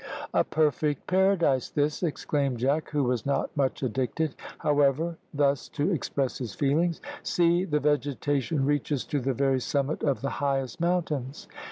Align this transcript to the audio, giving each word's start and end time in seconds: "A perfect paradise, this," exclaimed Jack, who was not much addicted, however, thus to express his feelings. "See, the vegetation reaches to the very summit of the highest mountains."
"A 0.33 0.43
perfect 0.43 1.05
paradise, 1.05 1.69
this," 1.69 2.01
exclaimed 2.01 2.57
Jack, 2.57 2.89
who 2.89 3.03
was 3.03 3.23
not 3.23 3.55
much 3.55 3.83
addicted, 3.83 4.33
however, 4.57 5.15
thus 5.31 5.69
to 5.77 5.91
express 5.91 6.39
his 6.39 6.55
feelings. 6.55 7.01
"See, 7.21 7.65
the 7.65 7.79
vegetation 7.79 8.65
reaches 8.65 9.05
to 9.05 9.19
the 9.19 9.35
very 9.35 9.59
summit 9.59 10.01
of 10.01 10.21
the 10.21 10.29
highest 10.31 10.79
mountains." 10.81 11.47